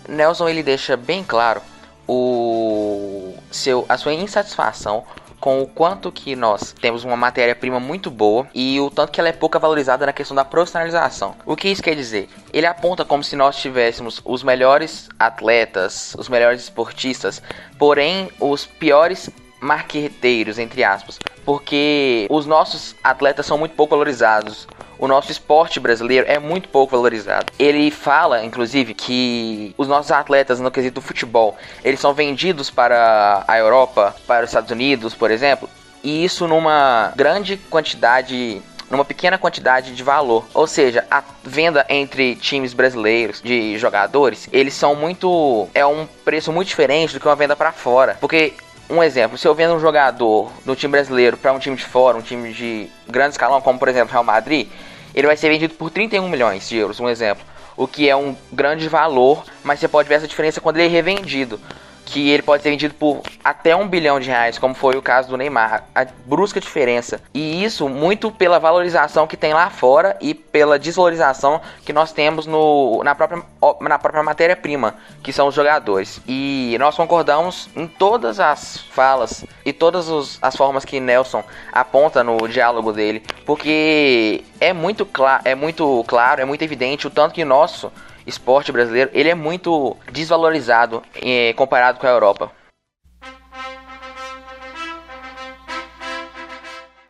Nelson 0.07 0.47
ele 0.47 0.61
deixa 0.61 0.95
bem 0.95 1.23
claro 1.23 1.61
o 2.07 3.33
seu 3.51 3.85
a 3.87 3.97
sua 3.97 4.13
insatisfação 4.13 5.03
com 5.43 5.61
o 5.61 5.67
quanto 5.67 6.09
que 6.09 6.37
nós 6.37 6.73
temos 6.79 7.03
uma 7.03 7.17
matéria-prima 7.17 7.77
muito 7.77 8.09
boa 8.09 8.47
e 8.53 8.79
o 8.79 8.89
tanto 8.89 9.11
que 9.11 9.19
ela 9.19 9.27
é 9.27 9.33
pouca 9.33 9.59
valorizada 9.59 10.05
na 10.05 10.13
questão 10.13 10.33
da 10.33 10.45
profissionalização. 10.45 11.35
O 11.45 11.57
que 11.57 11.67
isso 11.67 11.83
quer 11.83 11.95
dizer? 11.95 12.29
Ele 12.53 12.65
aponta 12.65 13.03
como 13.03 13.21
se 13.21 13.35
nós 13.35 13.57
tivéssemos 13.57 14.21
os 14.23 14.41
melhores 14.41 15.09
atletas, 15.19 16.15
os 16.17 16.29
melhores 16.29 16.61
esportistas, 16.61 17.41
porém 17.77 18.29
os 18.39 18.65
piores 18.65 19.29
marqueteiros, 19.59 20.59
entre 20.59 20.81
aspas, 20.81 21.19
porque 21.43 22.25
os 22.29 22.45
nossos 22.45 22.95
atletas 23.03 23.45
são 23.45 23.57
muito 23.57 23.75
pouco 23.75 23.91
valorizados. 23.91 24.65
O 25.03 25.07
nosso 25.09 25.29
esporte 25.29 25.81
brasileiro 25.81 26.25
é 26.29 26.39
muito 26.39 26.69
pouco 26.69 26.95
valorizado. 26.95 27.51
Ele 27.59 27.91
fala, 27.91 28.45
inclusive, 28.45 28.93
que 28.93 29.75
os 29.77 29.85
nossos 29.85 30.09
atletas 30.13 30.61
no 30.61 30.71
quesito 30.71 31.01
futebol, 31.01 31.57
eles 31.83 31.99
são 31.99 32.13
vendidos 32.13 32.69
para 32.69 33.43
a 33.45 33.57
Europa, 33.57 34.15
para 34.25 34.45
os 34.45 34.49
Estados 34.49 34.71
Unidos, 34.71 35.13
por 35.13 35.29
exemplo, 35.29 35.69
e 36.01 36.23
isso 36.23 36.47
numa 36.47 37.11
grande 37.17 37.57
quantidade 37.69 38.61
numa 38.89 39.03
pequena 39.03 39.37
quantidade 39.37 39.93
de 39.93 40.03
valor. 40.03 40.45
Ou 40.53 40.67
seja, 40.67 41.05
a 41.11 41.21
venda 41.43 41.85
entre 41.89 42.37
times 42.37 42.73
brasileiros 42.73 43.41
de 43.41 43.77
jogadores, 43.77 44.47
eles 44.53 44.73
são 44.73 44.95
muito 44.95 45.67
é 45.73 45.85
um 45.85 46.07
preço 46.23 46.49
muito 46.49 46.69
diferente 46.69 47.13
do 47.13 47.19
que 47.19 47.27
uma 47.27 47.35
venda 47.35 47.57
para 47.57 47.73
fora, 47.73 48.17
porque 48.21 48.53
um 48.89 49.03
exemplo, 49.03 49.37
se 49.37 49.45
eu 49.45 49.53
vendo 49.53 49.73
um 49.73 49.79
jogador 49.79 50.49
do 50.65 50.77
time 50.77 50.91
brasileiro 50.91 51.35
para 51.35 51.51
um 51.51 51.59
time 51.59 51.75
de 51.75 51.83
fora, 51.83 52.17
um 52.17 52.21
time 52.21 52.53
de 52.53 52.89
grande 53.09 53.31
escalão, 53.31 53.59
como 53.59 53.77
por 53.77 53.89
exemplo 53.89 54.11
Real 54.11 54.23
Madrid, 54.23 54.69
ele 55.13 55.27
vai 55.27 55.37
ser 55.37 55.49
vendido 55.49 55.73
por 55.75 55.89
31 55.89 56.27
milhões 56.27 56.67
de 56.67 56.77
euros, 56.77 56.99
um 56.99 57.09
exemplo. 57.09 57.45
O 57.75 57.87
que 57.87 58.07
é 58.07 58.15
um 58.15 58.35
grande 58.51 58.87
valor, 58.87 59.43
mas 59.63 59.79
você 59.79 59.87
pode 59.87 60.07
ver 60.07 60.15
essa 60.15 60.27
diferença 60.27 60.61
quando 60.61 60.77
ele 60.77 60.85
é 60.85 60.89
revendido 60.89 61.59
que 62.05 62.29
ele 62.29 62.43
pode 62.43 62.63
ser 62.63 62.69
vendido 62.69 62.93
por 62.93 63.21
até 63.43 63.75
um 63.75 63.87
bilhão 63.87 64.19
de 64.19 64.29
reais, 64.29 64.57
como 64.57 64.73
foi 64.73 64.95
o 64.95 65.01
caso 65.01 65.29
do 65.29 65.37
Neymar. 65.37 65.85
A 65.93 66.05
brusca 66.25 66.59
diferença. 66.59 67.21
E 67.33 67.63
isso 67.63 67.87
muito 67.89 68.31
pela 68.31 68.59
valorização 68.59 69.27
que 69.27 69.37
tem 69.37 69.53
lá 69.53 69.69
fora 69.69 70.17
e 70.21 70.33
pela 70.33 70.79
desvalorização 70.79 71.61
que 71.85 71.93
nós 71.93 72.11
temos 72.11 72.45
no, 72.45 73.03
na 73.03 73.15
própria, 73.15 73.41
na 73.81 73.99
própria 73.99 74.23
matéria-prima, 74.23 74.95
que 75.21 75.33
são 75.33 75.47
os 75.47 75.55
jogadores. 75.55 76.21
E 76.27 76.75
nós 76.79 76.95
concordamos 76.95 77.69
em 77.75 77.87
todas 77.87 78.39
as 78.39 78.77
falas 78.77 79.45
e 79.65 79.71
todas 79.71 80.09
os, 80.09 80.37
as 80.41 80.55
formas 80.55 80.85
que 80.85 80.99
Nelson 80.99 81.43
aponta 81.71 82.23
no 82.23 82.47
diálogo 82.47 82.91
dele, 82.91 83.23
porque 83.45 84.43
é 84.59 84.73
muito, 84.73 85.07
é 85.43 85.55
muito 85.55 86.03
claro, 86.07 86.41
é 86.41 86.45
muito 86.45 86.61
evidente 86.61 87.07
o 87.07 87.09
tanto 87.09 87.33
que 87.33 87.43
nosso 87.43 87.91
esporte 88.25 88.71
brasileiro, 88.71 89.11
ele 89.13 89.29
é 89.29 89.35
muito 89.35 89.97
desvalorizado 90.11 91.03
eh, 91.15 91.53
comparado 91.53 91.99
com 91.99 92.07
a 92.07 92.09
Europa. 92.09 92.51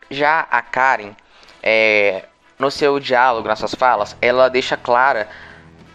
Já 0.09 0.47
a 0.51 0.61
Karen, 0.61 1.15
é, 1.61 2.25
no 2.59 2.69
seu 2.69 2.99
diálogo, 2.99 3.47
nas 3.47 3.59
suas 3.59 3.73
falas, 3.73 4.15
ela 4.21 4.49
deixa 4.49 4.77
clara 4.77 5.27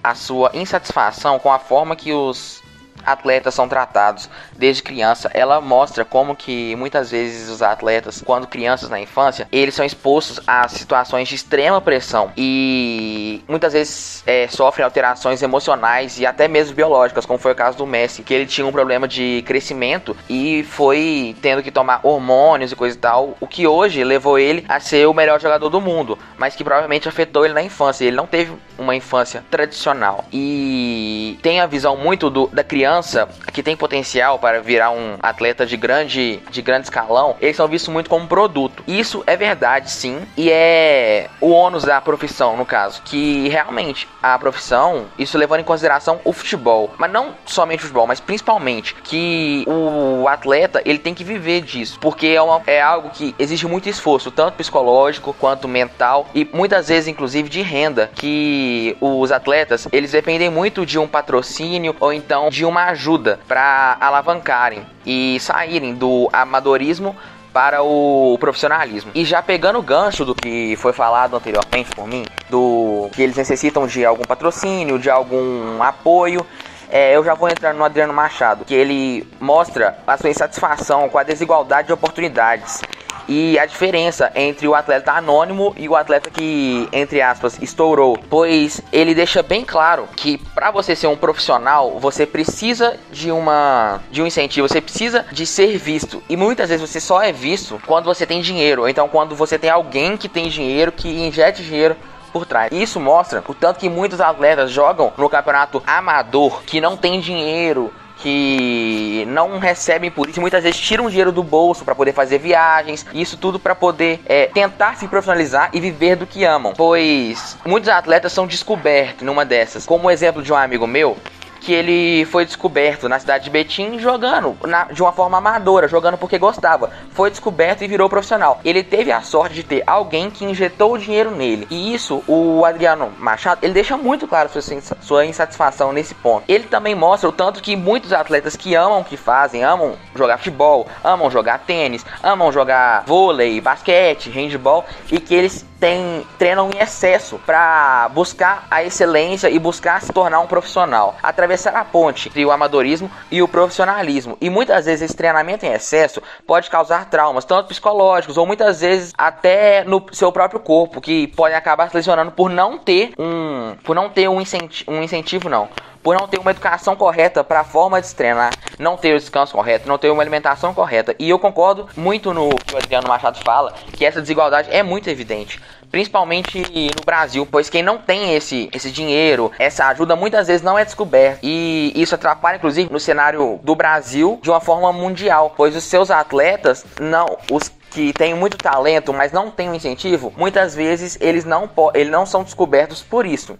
a 0.02 0.14
sua 0.14 0.50
insatisfação 0.54 1.38
com 1.38 1.52
a 1.52 1.58
forma 1.58 1.94
que 1.94 2.12
os 2.12 2.62
atletas 3.04 3.54
são 3.54 3.68
tratados 3.68 4.28
desde 4.56 4.82
criança. 4.82 5.30
Ela 5.32 5.60
mostra 5.60 6.04
como 6.04 6.34
que 6.34 6.74
muitas 6.76 7.10
vezes 7.10 7.48
os 7.48 7.62
atletas, 7.62 8.22
quando 8.24 8.46
crianças 8.46 8.90
na 8.90 9.00
infância, 9.00 9.48
eles 9.52 9.74
são 9.74 9.84
expostos 9.84 10.40
a 10.46 10.68
situações 10.68 11.28
de 11.28 11.34
extrema 11.34 11.80
pressão 11.80 12.32
e 12.36 13.42
muitas 13.48 13.72
vezes 13.72 14.22
é, 14.26 14.48
sofrem 14.48 14.84
alterações 14.84 15.42
emocionais 15.42 16.18
e 16.18 16.26
até 16.26 16.48
mesmo 16.48 16.74
biológicas, 16.74 17.26
como 17.26 17.38
foi 17.38 17.52
o 17.52 17.54
caso 17.54 17.78
do 17.78 17.86
Messi, 17.86 18.22
que 18.22 18.34
ele 18.34 18.46
tinha 18.46 18.66
um 18.66 18.72
problema 18.72 19.06
de 19.06 19.42
crescimento 19.46 20.16
e 20.28 20.64
foi 20.64 21.36
tendo 21.40 21.62
que 21.62 21.70
tomar 21.70 22.00
hormônios 22.02 22.72
e 22.72 22.76
coisa 22.76 22.96
e 22.96 23.00
tal, 23.00 23.36
o 23.40 23.46
que 23.46 23.66
hoje 23.66 24.02
levou 24.04 24.38
ele 24.38 24.64
a 24.68 24.80
ser 24.80 25.06
o 25.06 25.14
melhor 25.14 25.40
jogador 25.40 25.68
do 25.68 25.80
mundo, 25.80 26.18
mas 26.36 26.54
que 26.54 26.64
provavelmente 26.64 27.08
afetou 27.08 27.44
ele 27.44 27.54
na 27.54 27.62
infância. 27.62 28.04
Ele 28.04 28.16
não 28.16 28.26
teve 28.26 28.52
uma 28.78 28.94
infância 28.94 29.44
tradicional 29.50 30.24
e 30.32 31.38
tem 31.42 31.60
a 31.60 31.66
visão 31.66 31.96
muito 31.96 32.30
do, 32.30 32.46
da 32.48 32.62
criança 32.62 32.87
criança 32.88 33.28
que 33.52 33.62
tem 33.62 33.76
potencial 33.76 34.38
para 34.38 34.62
virar 34.62 34.90
um 34.90 35.18
atleta 35.22 35.66
de 35.66 35.76
grande, 35.76 36.40
de 36.50 36.62
grande 36.62 36.84
escalão, 36.84 37.36
eles 37.38 37.54
são 37.54 37.68
vistos 37.68 37.92
muito 37.92 38.08
como 38.08 38.26
produto. 38.26 38.82
Isso 38.86 39.22
é 39.26 39.36
verdade, 39.36 39.90
sim, 39.90 40.22
e 40.36 40.50
é 40.50 41.28
o 41.38 41.50
ônus 41.50 41.84
da 41.84 42.00
profissão, 42.00 42.56
no 42.56 42.64
caso, 42.64 43.02
que 43.04 43.46
realmente 43.48 44.08
a 44.22 44.38
profissão, 44.38 45.06
isso 45.18 45.36
levando 45.36 45.60
em 45.60 45.64
consideração 45.64 46.18
o 46.24 46.32
futebol, 46.32 46.94
mas 46.96 47.12
não 47.12 47.34
somente 47.44 47.80
o 47.80 47.82
futebol, 47.82 48.06
mas 48.06 48.20
principalmente 48.20 48.94
que 48.94 49.66
o 49.66 50.26
atleta 50.26 50.80
ele 50.86 50.98
tem 50.98 51.12
que 51.12 51.24
viver 51.24 51.60
disso, 51.60 51.98
porque 52.00 52.28
é, 52.28 52.40
uma, 52.40 52.62
é 52.66 52.80
algo 52.80 53.10
que 53.10 53.34
exige 53.38 53.66
muito 53.66 53.88
esforço, 53.88 54.30
tanto 54.30 54.54
psicológico 54.54 55.34
quanto 55.34 55.68
mental 55.68 56.26
e 56.34 56.48
muitas 56.54 56.88
vezes 56.88 57.08
inclusive 57.08 57.50
de 57.50 57.60
renda, 57.60 58.10
que 58.14 58.96
os 58.98 59.30
atletas 59.30 59.86
eles 59.92 60.12
dependem 60.12 60.48
muito 60.48 60.86
de 60.86 60.98
um 60.98 61.06
patrocínio 61.06 61.94
ou 62.00 62.12
então 62.12 62.48
de 62.48 62.64
uma 62.64 62.77
ajuda 62.86 63.40
para 63.46 63.96
alavancarem 64.00 64.86
e 65.04 65.38
saírem 65.40 65.94
do 65.94 66.28
amadorismo 66.32 67.16
para 67.52 67.82
o 67.82 68.36
profissionalismo. 68.38 69.10
E 69.14 69.24
já 69.24 69.42
pegando 69.42 69.78
o 69.78 69.82
gancho 69.82 70.24
do 70.24 70.34
que 70.34 70.76
foi 70.76 70.92
falado 70.92 71.36
anteriormente 71.36 71.90
por 71.94 72.06
mim, 72.06 72.24
do 72.48 73.08
que 73.12 73.22
eles 73.22 73.36
necessitam 73.36 73.86
de 73.86 74.04
algum 74.04 74.24
patrocínio, 74.24 74.98
de 74.98 75.10
algum 75.10 75.82
apoio, 75.82 76.46
é, 76.90 77.14
eu 77.14 77.24
já 77.24 77.34
vou 77.34 77.48
entrar 77.48 77.74
no 77.74 77.84
Adriano 77.84 78.12
Machado, 78.12 78.64
que 78.64 78.74
ele 78.74 79.28
mostra 79.40 79.98
a 80.06 80.16
sua 80.16 80.30
insatisfação 80.30 81.08
com 81.08 81.18
a 81.18 81.22
desigualdade 81.22 81.88
de 81.88 81.92
oportunidades 81.92 82.80
e 83.28 83.58
a 83.58 83.66
diferença 83.66 84.32
entre 84.34 84.66
o 84.66 84.74
atleta 84.74 85.12
anônimo 85.12 85.74
e 85.76 85.88
o 85.88 85.94
atleta 85.94 86.30
que, 86.30 86.88
entre 86.92 87.20
aspas, 87.20 87.60
estourou. 87.60 88.18
Pois 88.30 88.80
ele 88.92 89.14
deixa 89.14 89.42
bem 89.42 89.64
claro 89.64 90.08
que 90.16 90.38
para 90.38 90.70
você 90.70 90.96
ser 90.96 91.06
um 91.06 91.16
profissional, 91.16 91.98
você 92.00 92.24
precisa 92.24 92.98
de 93.12 93.30
uma 93.30 94.00
de 94.10 94.22
um 94.22 94.26
incentivo, 94.26 94.68
você 94.68 94.80
precisa 94.80 95.26
de 95.30 95.44
ser 95.44 95.76
visto. 95.76 96.22
E 96.28 96.36
muitas 96.36 96.70
vezes 96.70 96.88
você 96.88 97.00
só 97.00 97.22
é 97.22 97.32
visto 97.32 97.80
quando 97.86 98.06
você 98.06 98.24
tem 98.24 98.40
dinheiro, 98.40 98.88
então 98.88 99.08
quando 99.08 99.36
você 99.36 99.58
tem 99.58 99.70
alguém 99.70 100.16
que 100.16 100.28
tem 100.28 100.48
dinheiro, 100.48 100.90
que 100.92 101.08
injete 101.08 101.62
dinheiro 101.62 101.96
por 102.32 102.46
trás. 102.46 102.70
Isso 102.72 103.00
mostra 103.00 103.42
o 103.46 103.54
tanto 103.54 103.80
que 103.80 103.88
muitos 103.88 104.20
atletas 104.20 104.70
jogam 104.70 105.12
no 105.16 105.28
campeonato 105.28 105.82
amador, 105.86 106.62
que 106.64 106.80
não 106.80 106.96
tem 106.96 107.20
dinheiro, 107.20 107.92
que 108.22 109.24
não 109.28 109.58
recebem 109.58 110.10
por 110.10 110.28
isso, 110.28 110.40
muitas 110.40 110.62
vezes 110.62 110.80
tiram 110.80 111.08
dinheiro 111.08 111.32
do 111.32 111.42
bolso 111.42 111.84
para 111.84 111.94
poder 111.94 112.12
fazer 112.12 112.38
viagens, 112.38 113.06
isso 113.12 113.36
tudo 113.36 113.58
para 113.58 113.74
poder 113.74 114.20
é, 114.26 114.46
tentar 114.46 114.96
se 114.96 115.06
profissionalizar 115.06 115.70
e 115.72 115.80
viver 115.80 116.16
do 116.16 116.26
que 116.26 116.44
amam. 116.44 116.72
Pois 116.76 117.56
muitos 117.64 117.88
atletas 117.88 118.32
são 118.32 118.46
descobertos 118.46 119.24
numa 119.24 119.44
dessas. 119.44 119.86
Como 119.86 120.08
o 120.08 120.10
exemplo 120.10 120.42
de 120.42 120.52
um 120.52 120.56
amigo 120.56 120.86
meu, 120.86 121.16
que 121.60 121.72
ele 121.72 122.24
foi 122.26 122.44
descoberto 122.44 123.08
na 123.08 123.18
cidade 123.18 123.44
de 123.44 123.50
Betim 123.50 123.98
jogando 123.98 124.56
na, 124.64 124.84
de 124.84 125.02
uma 125.02 125.12
forma 125.12 125.38
amadora, 125.38 125.88
jogando 125.88 126.16
porque 126.16 126.38
gostava. 126.38 126.90
Foi 127.12 127.30
descoberto 127.30 127.82
e 127.82 127.88
virou 127.88 128.08
profissional. 128.08 128.60
Ele 128.64 128.82
teve 128.82 129.12
a 129.12 129.22
sorte 129.22 129.54
de 129.54 129.62
ter 129.62 129.82
alguém 129.86 130.30
que 130.30 130.44
injetou 130.44 130.94
o 130.94 130.98
dinheiro 130.98 131.30
nele. 131.30 131.66
E 131.70 131.94
isso, 131.94 132.22
o 132.26 132.64
Adriano 132.64 133.12
Machado, 133.18 133.60
ele 133.62 133.72
deixa 133.72 133.96
muito 133.96 134.26
claro 134.26 134.48
sua, 134.48 134.62
sua 135.00 135.26
insatisfação 135.26 135.92
nesse 135.92 136.14
ponto. 136.14 136.44
Ele 136.48 136.64
também 136.64 136.94
mostra 136.94 137.28
o 137.28 137.32
tanto 137.32 137.62
que 137.62 137.76
muitos 137.76 138.12
atletas 138.12 138.56
que 138.56 138.74
amam 138.74 139.00
o 139.00 139.04
que 139.04 139.16
fazem, 139.16 139.64
amam 139.64 139.94
jogar 140.14 140.38
futebol, 140.38 140.86
amam 141.02 141.30
jogar 141.30 141.58
tênis, 141.60 142.04
amam 142.22 142.52
jogar 142.52 143.04
vôlei, 143.06 143.60
basquete, 143.60 144.30
handball, 144.30 144.84
e 145.10 145.20
que 145.20 145.34
eles 145.34 145.64
tem, 145.80 146.26
treinam 146.38 146.70
em 146.70 146.78
excesso 146.78 147.38
para 147.44 148.08
buscar 148.12 148.66
a 148.70 148.82
excelência 148.82 149.48
e 149.48 149.58
buscar 149.58 150.02
se 150.02 150.12
tornar 150.12 150.40
um 150.40 150.46
profissional. 150.46 151.16
Atravessar 151.22 151.74
a 151.76 151.84
ponte 151.84 152.28
entre 152.28 152.44
o 152.44 152.50
amadorismo 152.50 153.10
e 153.30 153.42
o 153.42 153.48
profissionalismo. 153.48 154.36
E 154.40 154.50
muitas 154.50 154.86
vezes 154.86 155.02
esse 155.02 155.16
treinamento 155.16 155.64
em 155.64 155.72
excesso 155.72 156.22
pode 156.46 156.68
causar 156.70 157.08
traumas, 157.08 157.44
tanto 157.44 157.68
psicológicos 157.68 158.36
ou 158.36 158.46
muitas 158.46 158.80
vezes 158.80 159.12
até 159.16 159.84
no 159.84 160.04
seu 160.12 160.32
próprio 160.32 160.60
corpo, 160.60 161.00
que 161.00 161.28
podem 161.28 161.56
acabar 161.56 161.88
se 161.90 161.96
lesionando 161.96 162.32
por 162.32 162.50
não 162.50 162.78
ter 162.78 163.12
um, 163.18 163.76
por 163.84 163.94
não 163.94 164.08
ter 164.08 164.28
um, 164.28 164.40
incentivo, 164.40 164.90
um 164.90 165.02
incentivo 165.02 165.48
não, 165.48 165.68
por 166.08 166.18
não 166.18 166.26
ter 166.26 166.40
uma 166.40 166.52
educação 166.52 166.96
correta 166.96 167.44
para 167.44 167.60
a 167.60 167.64
forma 167.64 168.00
de 168.00 168.06
se 168.06 168.16
treinar, 168.16 168.50
não 168.78 168.96
ter 168.96 169.14
o 169.14 169.18
descanso 169.18 169.52
correto, 169.52 169.86
não 169.86 169.98
ter 169.98 170.08
uma 170.08 170.22
alimentação 170.22 170.72
correta. 170.72 171.14
E 171.18 171.28
eu 171.28 171.38
concordo 171.38 171.86
muito 171.94 172.32
no 172.32 172.48
que 172.48 172.74
o 172.74 172.78
Adriano 172.78 173.06
Machado 173.06 173.38
fala, 173.44 173.74
que 173.92 174.06
essa 174.06 174.18
desigualdade 174.18 174.70
é 174.72 174.82
muito 174.82 175.10
evidente 175.10 175.60
principalmente 175.90 176.60
no 176.98 177.04
Brasil, 177.04 177.46
pois 177.50 177.70
quem 177.70 177.82
não 177.82 177.96
tem 177.96 178.34
esse, 178.34 178.68
esse 178.74 178.90
dinheiro, 178.90 179.50
essa 179.58 179.86
ajuda, 179.86 180.14
muitas 180.14 180.46
vezes 180.46 180.60
não 180.60 180.78
é 180.78 180.84
descoberto. 180.84 181.40
E 181.42 181.92
isso 181.94 182.14
atrapalha, 182.14 182.56
inclusive, 182.56 182.92
no 182.92 183.00
cenário 183.00 183.58
do 183.62 183.74
Brasil 183.74 184.38
de 184.42 184.50
uma 184.50 184.60
forma 184.60 184.92
mundial, 184.92 185.54
pois 185.56 185.74
os 185.74 185.84
seus 185.84 186.10
atletas 186.10 186.84
não. 187.00 187.38
Os 187.50 187.70
que 187.90 188.12
têm 188.12 188.34
muito 188.34 188.58
talento, 188.58 189.14
mas 189.14 189.32
não 189.32 189.50
têm 189.50 189.70
um 189.70 189.74
incentivo, 189.74 190.30
muitas 190.36 190.74
vezes 190.74 191.16
eles 191.22 191.46
não, 191.46 191.70
eles 191.94 192.12
não 192.12 192.26
são 192.26 192.42
descobertos 192.42 193.02
por 193.02 193.24
isso. 193.24 193.58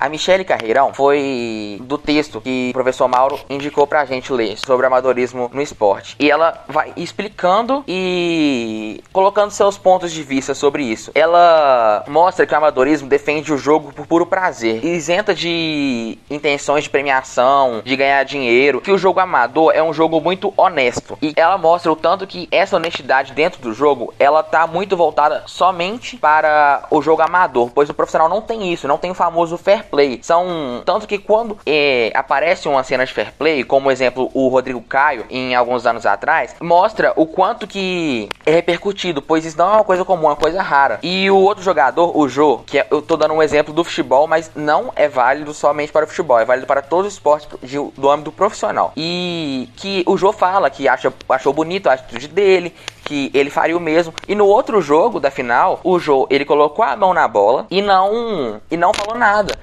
A 0.00 0.08
Michele 0.08 0.44
Carreirão 0.44 0.94
foi 0.94 1.78
do 1.82 1.98
texto 1.98 2.40
que 2.40 2.70
o 2.70 2.72
professor 2.72 3.06
Mauro 3.06 3.38
indicou 3.50 3.86
pra 3.86 4.06
gente 4.06 4.32
ler 4.32 4.56
sobre 4.56 4.86
amadorismo 4.86 5.50
no 5.52 5.60
esporte. 5.60 6.16
E 6.18 6.30
ela 6.30 6.64
vai 6.66 6.90
explicando 6.96 7.84
e 7.86 9.04
colocando 9.12 9.50
seus 9.50 9.76
pontos 9.76 10.10
de 10.10 10.22
vista 10.22 10.54
sobre 10.54 10.84
isso. 10.84 11.10
Ela 11.14 12.02
mostra 12.08 12.46
que 12.46 12.54
o 12.54 12.56
amadorismo 12.56 13.10
defende 13.10 13.52
o 13.52 13.58
jogo 13.58 13.92
por 13.92 14.06
puro 14.06 14.24
prazer, 14.24 14.82
isenta 14.82 15.34
de 15.34 16.16
intenções 16.30 16.84
de 16.84 16.90
premiação, 16.90 17.82
de 17.84 17.94
ganhar 17.94 18.24
dinheiro, 18.24 18.80
que 18.80 18.90
o 18.90 18.96
jogo 18.96 19.20
amador 19.20 19.72
é 19.74 19.82
um 19.82 19.92
jogo 19.92 20.18
muito 20.18 20.54
honesto. 20.56 21.18
E 21.20 21.34
ela 21.36 21.58
mostra 21.58 21.92
o 21.92 21.96
tanto 21.96 22.26
que 22.26 22.48
essa 22.50 22.76
honestidade 22.76 23.34
dentro 23.34 23.60
do 23.60 23.74
jogo, 23.74 24.14
ela 24.18 24.42
tá 24.42 24.66
muito 24.66 24.96
voltada 24.96 25.42
somente 25.44 26.16
para 26.16 26.86
o 26.90 27.02
jogo 27.02 27.20
amador, 27.20 27.70
pois 27.74 27.90
o 27.90 27.94
profissional 27.94 28.30
não 28.30 28.40
tem 28.40 28.72
isso, 28.72 28.88
não 28.88 28.96
tem 28.96 29.10
o 29.10 29.14
famoso 29.14 29.58
fair 29.58 29.89
play. 29.90 30.20
São 30.22 30.82
tanto 30.84 31.06
que 31.06 31.18
quando 31.18 31.58
é, 31.66 32.10
aparece 32.14 32.68
uma 32.68 32.82
cena 32.82 33.04
de 33.04 33.12
fair 33.12 33.32
play, 33.32 33.64
como 33.64 33.90
exemplo 33.90 34.30
o 34.32 34.48
Rodrigo 34.48 34.80
Caio 34.80 35.24
em 35.28 35.54
alguns 35.54 35.86
anos 35.86 36.06
atrás, 36.06 36.54
mostra 36.60 37.12
o 37.16 37.26
quanto 37.26 37.66
que 37.66 38.28
é 38.46 38.52
repercutido, 38.52 39.20
pois 39.20 39.44
isso 39.44 39.58
não 39.58 39.66
é 39.66 39.74
uma 39.74 39.84
coisa 39.84 40.04
comum, 40.04 40.24
é 40.24 40.30
uma 40.30 40.36
coisa 40.36 40.62
rara. 40.62 40.98
E 41.02 41.30
o 41.30 41.36
outro 41.36 41.62
jogador, 41.62 42.16
o 42.16 42.28
Jô, 42.28 42.58
que 42.58 42.78
é, 42.78 42.86
eu 42.90 43.02
tô 43.02 43.16
dando 43.16 43.34
um 43.34 43.42
exemplo 43.42 43.74
do 43.74 43.84
futebol, 43.84 44.26
mas 44.26 44.50
não 44.54 44.92
é 44.94 45.08
válido 45.08 45.52
somente 45.52 45.92
para 45.92 46.04
o 46.04 46.08
futebol, 46.08 46.38
é 46.38 46.44
válido 46.44 46.66
para 46.66 46.82
todos 46.82 47.08
os 47.08 47.12
esportes 47.14 47.48
de, 47.62 47.76
do 47.76 48.10
âmbito 48.10 48.32
profissional. 48.32 48.92
E 48.96 49.68
que 49.76 50.04
o 50.06 50.16
Jô 50.16 50.32
fala 50.32 50.70
que 50.70 50.88
acha, 50.88 51.12
achou 51.28 51.52
bonito 51.52 51.88
a 51.88 51.94
atitude 51.94 52.28
dele, 52.28 52.74
que 53.04 53.30
ele 53.34 53.50
faria 53.50 53.76
o 53.76 53.80
mesmo. 53.80 54.12
E 54.28 54.34
no 54.34 54.46
outro 54.46 54.80
jogo 54.80 55.20
da 55.20 55.30
final, 55.30 55.80
o 55.82 55.98
Jô, 55.98 56.26
ele 56.30 56.44
colocou 56.44 56.84
a 56.84 56.96
mão 56.96 57.12
na 57.12 57.26
bola 57.26 57.66
e 57.70 57.82
não 57.82 58.60
e 58.70 58.76
não 58.76 58.92
falou 58.94 59.18
nada. 59.18 59.58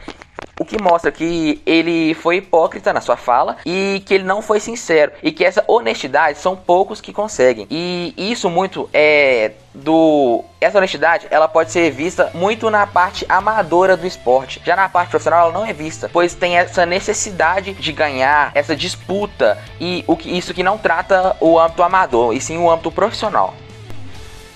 O 0.60 0.66
que 0.66 0.82
mostra 0.82 1.12
que 1.12 1.62
ele 1.66 2.14
foi 2.16 2.38
hipócrita 2.38 2.92
na 2.92 3.02
sua 3.02 3.16
fala 3.16 3.58
e 3.66 4.02
que 4.06 4.14
ele 4.14 4.24
não 4.24 4.42
foi 4.42 4.60
sincero. 4.60 5.12
E 5.22 5.32
que 5.32 5.44
essa 5.44 5.64
honestidade 5.68 6.40
são 6.40 6.56
poucos 6.56 7.00
que 7.00 7.14
conseguem. 7.14 7.68
E 7.70 8.14
isso 8.18 8.50
muito 8.50 8.90
é 8.94 9.52
do 9.74 10.44
essa 10.60 10.80
honestidade 10.80 11.28
ela 11.30 11.48
pode 11.48 11.72
ser 11.72 11.92
vista 11.92 12.32
muito 12.34 12.68
na 12.72 12.88
parte 12.88 13.24
amadora 13.30 13.96
do 13.96 14.08
esporte 14.08 14.60
já 14.66 14.76
na 14.76 14.90
parte 14.90 15.10
profissional 15.10 15.50
ela 15.50 15.54
não 15.54 15.64
é 15.64 15.72
vista 15.72 16.10
pois 16.12 16.34
tem 16.34 16.58
essa 16.58 16.84
necessidade 16.84 17.74
de 17.74 17.92
ganhar 17.92 18.52
essa 18.56 18.76
disputa 18.76 19.56
e 19.80 20.04
o 20.08 20.18
que 20.18 20.36
isso 20.36 20.52
que 20.52 20.64
não 20.64 20.80
trata 20.80 21.38
o 21.40 21.60
âmbito 21.60 21.84
amador 21.84 22.34
e 22.34 22.42
sim 22.42 22.58
o 22.58 22.72
âmbito 22.72 22.92
profissional 22.92 23.54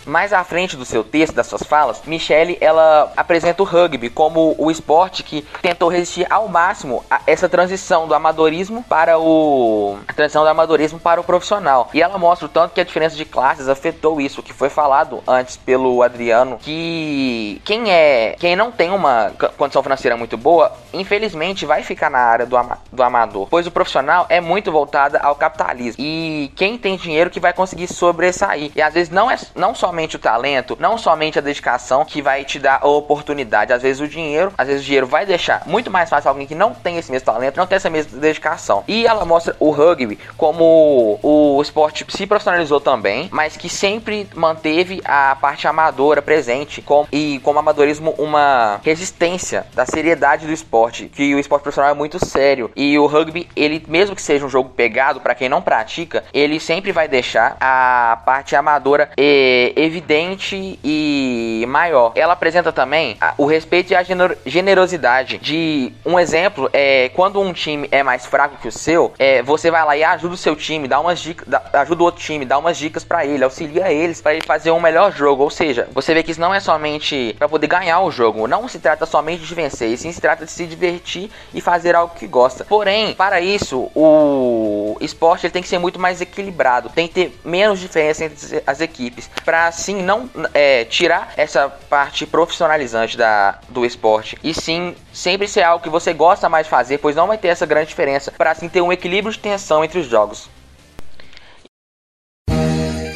mais 0.06 0.34
à 0.34 0.44
frente 0.44 0.76
do 0.76 0.86
seu 0.86 1.04
texto, 1.04 1.34
das 1.34 1.48
suas 1.48 1.64
falas, 1.64 2.02
Michelle 2.06 2.58
ela 2.60 3.12
apresenta 3.16 3.62
o 3.62 3.66
rugby 3.66 4.10
como 4.10 4.56
o 4.58 4.72
esporte 4.72 5.24
que 5.24 5.46
tentou 5.62 5.90
resistir 5.90 6.26
ao 6.30 6.48
máximo 6.48 7.04
a 7.10 7.22
essa 7.28 7.48
transição 7.48 8.08
do 8.08 8.14
amadorismo 8.14 8.84
para 8.84 9.20
o 9.20 9.98
a 10.08 10.14
transição 10.14 10.44
do 10.44 10.50
amadorismo 10.50 11.00
para 11.00 11.22
o 11.22 11.24
profissional. 11.24 11.90
E 11.94 12.02
ela 12.02 12.18
mostra 12.18 12.46
o 12.46 12.50
tanto 12.50 12.74
que 12.74 12.82
a 12.82 12.84
diferença 12.84 13.16
de 13.16 13.26
classes 13.26 13.68
afetou 13.68 14.20
isso, 14.20 14.44
que 14.44 14.54
foi 14.54 14.70
falado 14.70 15.24
antes 15.28 15.58
pelo 15.58 16.02
Adriano, 16.04 16.58
que 16.60 17.62
quem 17.64 17.92
é 17.92 18.36
quem 18.40 18.56
não 18.56 18.72
tem 18.72 18.92
uma 18.92 19.32
condição 19.58 19.84
financeira 19.84 20.18
muito 20.18 20.38
boa, 20.38 20.72
infelizmente 20.94 21.66
vai 21.66 21.84
ficar 21.84 22.10
na 22.10 22.20
área 22.20 22.46
do, 22.46 22.58
ama, 22.58 22.80
do 22.92 23.04
amador, 23.04 23.48
pois 23.50 23.68
o 23.68 23.72
profissional 23.72 24.26
é 24.30 24.42
muito 24.42 24.72
voltado 24.72 25.18
ao 25.22 25.36
capitalismo. 25.36 26.04
E 26.04 26.52
quem 26.56 26.78
tem 26.78 26.98
dinheiro 26.98 27.30
que 27.30 27.40
vai 27.40 27.54
conseguir 27.54 27.88
sobressair. 27.88 28.72
E 28.76 28.82
às 28.82 28.94
vezes 28.94 29.10
não 29.10 29.30
é 29.30 29.38
não 29.56 29.76
só 29.76 29.91
somente 29.92 30.16
o 30.16 30.20
talento, 30.20 30.78
não 30.80 30.98
somente 30.98 31.38
a 31.38 31.42
dedicação 31.42 32.06
que 32.06 32.22
vai 32.22 32.46
te 32.46 32.58
dar 32.58 32.80
a 32.82 32.88
oportunidade. 32.88 33.74
Às 33.74 33.82
vezes 33.82 34.02
o 34.02 34.08
dinheiro, 34.08 34.54
às 34.58 34.68
vezes 34.68 34.82
o 34.82 34.86
dinheiro 34.86 35.06
vai 35.06 35.26
deixar 35.26 35.64
muito 35.66 35.92
mais 35.92 36.10
fácil 36.10 36.30
alguém 36.30 36.48
que 36.48 36.56
não 36.56 36.74
tem 36.74 36.98
esse 36.98 37.12
mesmo 37.12 37.26
talento, 37.26 37.58
não 37.58 37.68
tem 37.68 37.76
essa 37.76 37.90
mesma 37.90 38.18
dedicação. 38.18 38.86
E 38.88 39.06
ela 39.06 39.26
mostra 39.26 39.54
o 39.60 39.70
rugby 39.70 40.18
como 40.38 41.20
o 41.22 41.62
esporte 41.62 42.06
se 42.08 42.26
profissionalizou 42.26 42.80
também, 42.80 43.28
mas 43.34 43.58
que 43.58 43.68
sempre 43.68 44.30
manteve 44.34 45.02
a 45.04 45.36
parte 45.36 45.68
amadora 45.68 46.22
presente 46.22 46.82
com, 46.82 47.06
e 47.12 47.42
como 47.44 47.60
amadorismo 47.60 48.16
uma 48.18 48.80
resistência 48.86 49.66
da 49.74 49.86
seriedade 49.86 50.48
do 50.48 50.54
esporte, 50.54 51.12
que 51.14 51.36
o 51.36 51.40
esporte 51.40 51.64
profissional 51.64 51.92
é 51.92 51.96
muito 51.96 52.24
sério 52.26 52.72
e 52.78 52.98
o 52.98 53.08
rugby, 53.08 53.50
ele 53.58 53.84
mesmo 53.90 54.16
que 54.16 54.22
seja 54.22 54.46
um 54.46 54.50
jogo 54.50 54.70
pegado 54.70 55.20
para 55.20 55.36
quem 55.36 55.50
não 55.50 55.62
pratica, 55.62 56.24
ele 56.34 56.62
sempre 56.62 56.94
vai 56.94 57.10
deixar 57.10 57.58
a 57.60 58.22
parte 58.26 58.56
amadora 58.56 59.12
e 59.18 59.74
evidente 59.84 60.80
e 60.84 61.66
maior. 61.68 62.12
Ela 62.16 62.34
apresenta 62.34 62.72
também 62.72 63.18
o 63.38 63.46
respeito 63.46 63.92
e 63.92 63.96
a 63.96 64.04
generosidade. 64.46 65.38
De 65.38 65.92
um 66.06 66.20
exemplo 66.20 66.70
é 66.74 67.10
quando 67.10 67.40
um 67.40 67.54
time 67.54 67.88
é 67.92 68.04
mais 68.04 68.26
fraco 68.26 68.58
que 68.58 68.68
o 68.68 68.72
seu, 68.72 69.14
é, 69.18 69.42
você 69.42 69.72
vai 69.72 69.84
lá 69.86 69.98
e 69.98 70.04
ajuda 70.04 70.34
o 70.34 70.38
seu 70.38 70.56
time, 70.56 70.88
dá 70.88 71.00
umas 71.00 71.20
dicas, 71.20 71.48
dá, 71.48 71.62
ajuda 71.74 72.02
o 72.02 72.06
outro 72.06 72.22
time, 72.22 72.46
dá 72.46 72.58
umas 72.58 72.78
dicas 72.78 73.04
para 73.04 73.26
ele, 73.26 73.44
auxilia 73.44 73.92
eles 73.92 74.22
para 74.22 74.34
ele 74.34 74.46
fazer 74.46 74.72
um 74.72 74.80
melhor 74.80 75.12
jogo. 75.12 75.44
Ou 75.44 75.50
seja, 75.50 75.88
você 75.94 76.14
vê 76.14 76.24
que 76.24 76.32
isso 76.32 76.42
não 76.42 76.54
é 76.54 76.60
somente 76.60 77.36
para 77.38 77.50
poder 77.50 77.68
ganhar 77.68 78.02
o 78.02 78.12
jogo, 78.12 78.48
não 78.48 78.68
se 78.68 78.80
trata 78.80 79.06
somente 79.06 79.44
de 79.44 79.56
vencer, 79.56 79.90
e 79.90 79.98
sim 79.98 80.12
se 80.12 80.22
trata 80.22 80.46
de 80.46 80.52
se 80.52 80.66
divertir 80.66 81.30
e 81.54 81.62
fazer 81.62 81.96
algo 81.96 82.14
que 82.16 82.28
gosta. 82.28 82.66
Porém, 82.66 83.14
para 83.14 83.42
isso, 83.42 83.90
o 83.96 84.98
esporte 85.00 85.46
ele 85.46 85.54
tem 85.54 85.62
que 85.62 85.68
ser 85.68 85.80
muito 85.80 86.00
mais 86.00 86.22
equilibrado, 86.22 86.90
tem 86.90 87.08
que 87.08 87.14
ter 87.14 87.40
menos 87.44 87.80
diferença 87.80 88.26
entre 88.26 88.64
as 88.66 88.82
equipes 88.82 89.30
para 89.44 89.71
assim 89.72 90.02
não 90.04 90.30
é, 90.54 90.84
tirar 90.86 91.34
essa 91.38 91.70
parte 91.70 92.26
profissionalizante 92.26 93.18
da, 93.18 93.60
do 93.70 93.86
esporte 93.86 94.38
e 94.44 94.54
sim 94.54 94.96
sempre 95.14 95.48
ser 95.48 95.64
algo 95.64 95.82
que 95.82 95.90
você 95.90 96.14
gosta 96.14 96.50
mais 96.50 96.68
fazer, 96.68 96.98
pois 96.98 97.16
não 97.16 97.28
vai 97.28 97.38
ter 97.38 97.48
essa 97.48 97.66
grande 97.66 97.88
diferença, 97.88 98.32
para 98.32 98.52
assim 98.52 98.68
ter 98.68 98.82
um 98.82 98.92
equilíbrio 98.92 99.32
de 99.32 99.40
tensão 99.40 99.84
entre 99.84 100.00
os 100.00 100.08
jogos. 100.08 100.50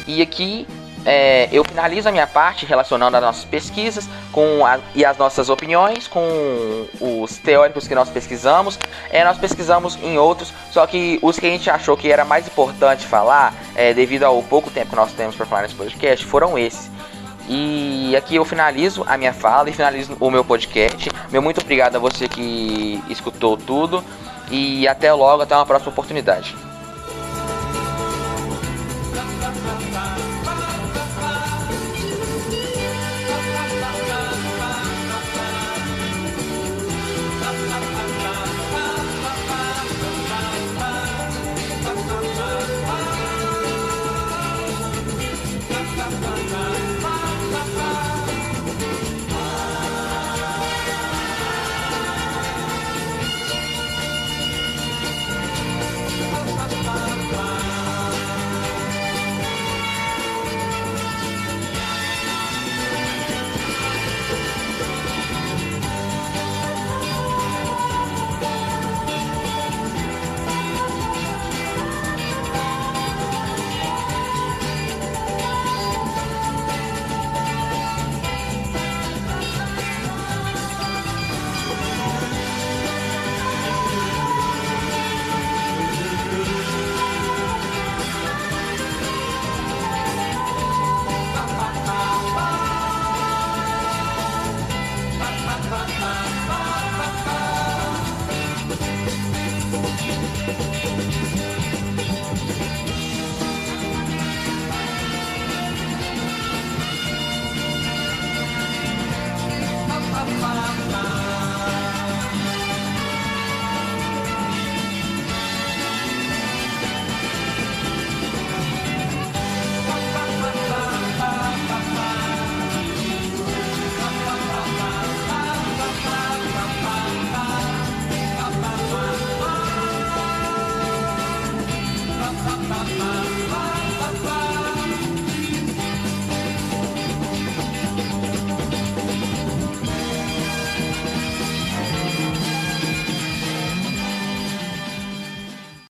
E 0.06 0.22
aqui 0.22 0.66
é, 1.06 1.48
eu 1.52 1.62
finalizo 1.62 2.08
a 2.08 2.12
minha 2.12 2.26
parte 2.26 2.66
relacionando 2.66 3.16
as 3.16 3.22
nossas 3.22 3.44
pesquisas 3.44 4.08
com 4.32 4.66
a, 4.66 4.80
e 4.92 5.04
as 5.04 5.16
nossas 5.16 5.48
opiniões 5.48 6.08
com 6.08 6.26
os 7.00 7.38
teóricos 7.38 7.86
que 7.86 7.94
nós 7.94 8.08
pesquisamos. 8.10 8.76
É, 9.10 9.24
nós 9.24 9.38
pesquisamos 9.38 9.96
em 10.02 10.18
outros, 10.18 10.52
só 10.72 10.84
que 10.84 11.20
os 11.22 11.38
que 11.38 11.46
a 11.46 11.50
gente 11.50 11.70
achou 11.70 11.96
que 11.96 12.10
era 12.10 12.24
mais 12.24 12.48
importante 12.48 13.06
falar, 13.06 13.54
é, 13.76 13.94
devido 13.94 14.24
ao 14.24 14.42
pouco 14.42 14.68
tempo 14.68 14.90
que 14.90 14.96
nós 14.96 15.12
temos 15.12 15.36
para 15.36 15.46
falar 15.46 15.62
nesse 15.62 15.76
podcast, 15.76 16.26
foram 16.26 16.58
esses. 16.58 16.90
E 17.48 18.16
aqui 18.16 18.34
eu 18.34 18.44
finalizo 18.44 19.04
a 19.06 19.16
minha 19.16 19.32
fala 19.32 19.70
e 19.70 19.72
finalizo 19.72 20.16
o 20.18 20.30
meu 20.30 20.44
podcast. 20.44 21.08
Meu 21.30 21.40
muito 21.40 21.60
obrigado 21.60 21.94
a 21.94 22.00
você 22.00 22.26
que 22.26 23.00
escutou 23.08 23.56
tudo. 23.56 24.04
E 24.50 24.86
até 24.88 25.12
logo, 25.12 25.42
até 25.42 25.54
uma 25.54 25.66
próxima 25.66 25.92
oportunidade. 25.92 26.65